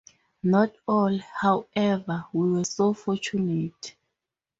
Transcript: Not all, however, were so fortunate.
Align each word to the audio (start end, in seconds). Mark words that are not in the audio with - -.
Not 0.41 0.73
all, 0.87 1.19
however, 1.19 2.25
were 2.33 2.63
so 2.63 2.91
fortunate. 2.91 3.95